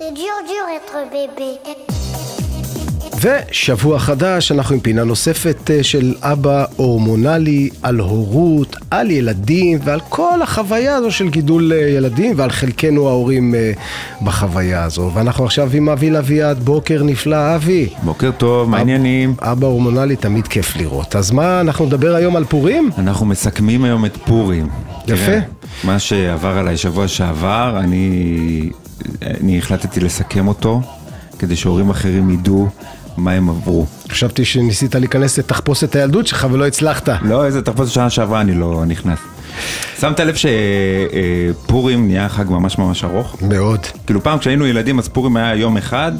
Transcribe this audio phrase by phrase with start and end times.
[0.00, 1.58] Être bébé.
[3.20, 10.00] ושבוע חדש, אנחנו עם פינה נוספת אה, של אבא הורמונלי על הורות, על ילדים ועל
[10.08, 13.72] כל החוויה הזו של גידול אה, ילדים ועל חלקנו ההורים אה,
[14.22, 15.10] בחוויה הזו.
[15.14, 17.88] ואנחנו עכשיו עם אבי לביעד, בוקר נפלא, אבי.
[18.02, 19.34] בוקר טוב, מה העניינים?
[19.40, 21.16] אבא הורמונלי תמיד כיף לראות.
[21.16, 22.90] אז מה, אנחנו נדבר היום על פורים?
[22.98, 24.68] אנחנו מסכמים היום את פורים.
[25.08, 25.26] יפה.
[25.26, 25.40] תראה,
[25.84, 28.70] מה שעבר עליי שבוע שעבר, אני,
[29.22, 30.80] אני החלטתי לסכם אותו,
[31.38, 32.68] כדי שהורים אחרים ידעו
[33.16, 33.86] מה הם עברו.
[34.10, 37.08] חשבתי שניסית להיכנס לתחפושת הילדות שלך ולא הצלחת.
[37.22, 39.18] לא, איזה תחפושת שנה שעברה אני לא נכנס.
[40.00, 43.36] שמת לב שפורים נהיה חג ממש ממש ארוך?
[43.42, 43.80] מאוד.
[44.06, 46.12] כאילו פעם כשהיינו ילדים אז פורים היה יום אחד,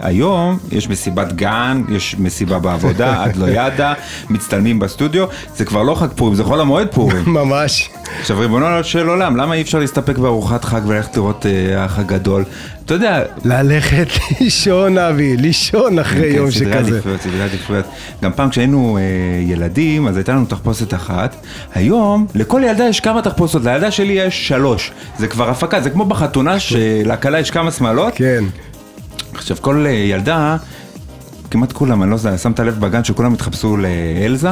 [0.00, 3.92] היום יש מסיבת גן, יש מסיבה בעבודה, עד לא ידע,
[4.30, 7.24] מצטלמים בסטודיו, זה כבר לא חג פורים, זה חול המועד פורים.
[7.26, 7.90] ממש.
[8.20, 12.44] עכשיו ריבונו של עולם, למה אי אפשר להסתפק בארוחת חג וללכת לראות אה, האח הגדול?
[12.84, 13.22] אתה יודע...
[13.44, 14.06] ללכת
[14.40, 16.78] לישון, אבי, לישון אחרי כן, יום סדרי שכזה.
[16.78, 17.84] עדיפויות, סדרי עדיפויות.
[18.22, 19.02] גם פעם כשהיינו אה,
[19.42, 21.36] ילדים, אז הייתה לנו תחפושת אחת.
[21.74, 24.92] היום, לכל ילדה יש כמה תחפושות, לילדה שלי יש שלוש.
[25.18, 28.14] זה כבר הפקה, זה כמו בחתונה שלכלה יש כמה שמאלות.
[28.16, 28.44] כן.
[29.34, 30.56] עכשיו, כל אה, ילדה,
[31.50, 34.50] כמעט כולם, אני לא יודע, שמת לב בגן שכולם התחפשו לאלזה?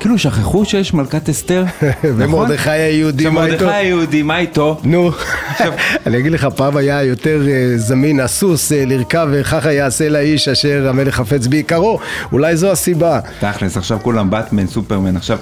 [0.00, 2.22] כאילו שכחו שיש מלכת אסתר, נכון?
[2.22, 3.58] ומרדכי היהודי, מה איתו?
[3.58, 4.80] שמרדכי היהודי, מה איתו?
[4.84, 5.10] נו,
[6.06, 10.88] אני אגיד לך, פעם היה יותר אה, זמין הסוס אה, לרכב וככה יעשה לאיש אשר
[10.88, 11.98] המלך חפץ בעיקרו,
[12.32, 13.20] אולי זו הסיבה.
[13.40, 15.16] תכלס, עכשיו כולם באטמן, סופרמן.
[15.16, 15.38] עכשיו,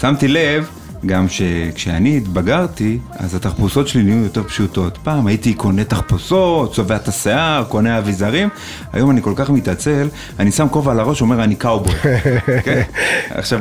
[0.00, 4.98] שמתי לב גם שכשאני התבגרתי, אז התחפושות שלי נהיו יותר פשוטות.
[5.02, 8.48] פעם הייתי קונה תחפושות, צובע את השיער, קונה אביזרים,
[8.92, 10.08] היום אני כל כך מתעצל,
[10.38, 11.94] אני שם כובע על הראש, אומר אני קאובוי.
[12.64, 12.82] כן?
[13.30, 13.60] עכשיו,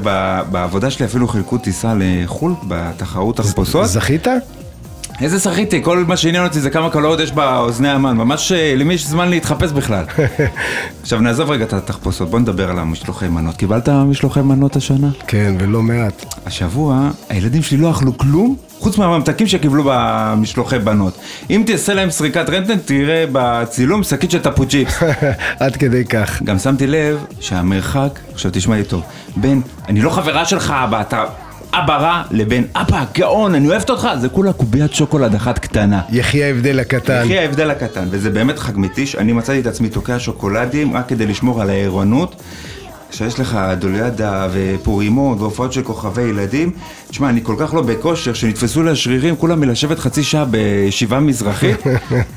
[0.51, 3.87] בעבודה שלי אפילו חילקו טיסה לחו"ל, בתחרות תחפושות.
[3.87, 4.27] זכית?
[5.21, 8.93] איזה שחיתי, כל מה שעניין אותי זה כמה קלוריות יש באוזני המן, ממש אה, למי
[8.93, 10.05] יש זמן להתחפש בכלל.
[11.01, 13.55] עכשיו נעזוב רגע את התחפושות, בוא נדבר על המשלוחי מנות.
[13.55, 15.09] קיבלת משלוחי מנות השנה?
[15.27, 16.30] כן, ולא מעט.
[16.45, 21.17] השבוע הילדים שלי לא אכלו כלום חוץ מהממתקים שקיבלו במשלוחי בנות.
[21.49, 25.03] אם תעשה להם סריקת רנטגן תראה בצילום שקית של טפו צ'יפס.
[25.59, 26.41] עד כדי כך.
[26.43, 29.01] גם שמתי לב שהמרחק, עכשיו תשמע לי טוב,
[29.35, 31.25] בין אני לא חברה שלך אבא, אתה
[31.73, 36.01] אבא רע, לבין אבא גאון, אני אוהבת אותך, זה כולה קוביית שוקולד אחת קטנה.
[36.09, 37.21] יחי ההבדל הקטן.
[37.25, 41.25] יחי ההבדל הקטן, וזה באמת חג מתיש, אני מצאתי את עצמי תוקע שוקולדים רק כדי
[41.25, 42.35] לשמור על הערנות.
[43.11, 46.71] כשיש לך דוליאדה ופורימות והופעות של כוכבי ילדים,
[47.07, 51.77] תשמע, אני כל כך לא בכושר, שנתפסו לי השרירים, כולם מלשבת חצי שעה בישיבה מזרחית.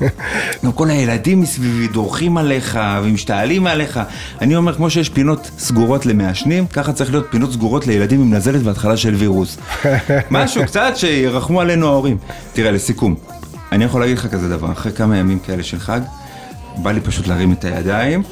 [0.65, 3.99] גם כל הילדים מסביבי דורכים עליך ומשתעלים עליך.
[4.41, 8.61] אני אומר, כמו שיש פינות סגורות למעשנים, ככה צריך להיות פינות סגורות לילדים עם נזלת
[8.63, 9.57] והתחלה של וירוס.
[10.31, 12.17] משהו קצת שירחמו עלינו ההורים.
[12.53, 13.15] תראה, לסיכום,
[13.71, 15.99] אני יכול להגיד לך כזה דבר, אחרי כמה ימים כאלה של חג,
[16.77, 18.23] בא לי פשוט להרים את הידיים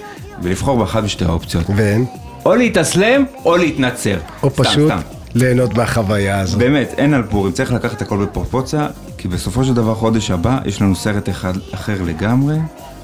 [0.42, 1.66] ולבחור באחת משתי האופציות.
[1.76, 2.06] ואין.
[2.46, 4.18] או להתאסלם או להתנצר.
[4.44, 5.00] או סתם, פשוט סתם.
[5.36, 6.58] ליהנות מהחוויה הזו.
[6.58, 8.88] באמת, אין על פורים, צריך לקחת הכל בפרופורציה,
[9.18, 12.56] כי בסופו של דבר חודש הבא יש לנו סרט אחד אחר לגמרי.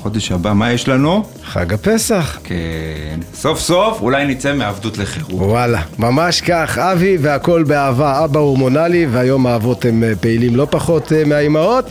[0.02, 1.24] חודש הבא, מה יש לנו?
[1.44, 2.40] חג הפסח.
[2.44, 5.32] כן, סוף סוף אולי נצא מעבדות לחירות.
[5.34, 11.14] וואלה, ממש כך, אבי והכל באהבה, אבא הורמונלי, והיום האבות הם אה, פעילים לא פחות
[11.14, 11.86] אה, מהאימהות,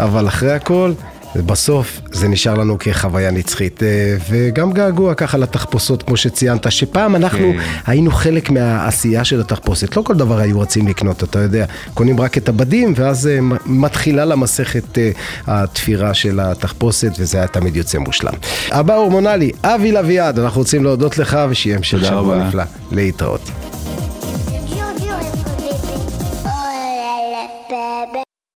[0.00, 0.92] אבל אחרי הכל,
[1.36, 7.52] בסוף זה נשאר לנו כחוויה נצחית, אה, וגם געגוע ככה לתחפושות, כמו שציינת, שפעם אנחנו
[7.52, 7.58] כן.
[7.86, 12.38] היינו חלק מהעשייה של התחפושת, לא כל דבר היו רצים לקנות, אתה יודע, קונים רק
[12.38, 15.10] את הבדים, ואז אה, מתחילה למסכת אה,
[15.46, 18.34] התפירה של התחפושת, וזה היה תמיד יוצא מושלם.
[18.70, 22.36] אבא הורמונלי, אבי לביעד, אנחנו רוצים להודות לך, ושיהיה המשך שבוע.
[22.36, 23.71] נפלא, להתראות.